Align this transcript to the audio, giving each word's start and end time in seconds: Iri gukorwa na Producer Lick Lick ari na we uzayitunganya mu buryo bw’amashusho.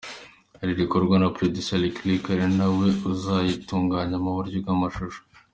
Iri 0.61 0.73
gukorwa 0.81 1.15
na 1.17 1.31
Producer 1.35 1.77
Lick 1.83 1.97
Lick 2.07 2.23
ari 2.33 2.45
na 2.57 2.67
we 2.77 2.87
uzayitunganya 3.11 4.17
mu 4.23 4.31
buryo 4.37 4.57
bw’amashusho. 4.63 5.21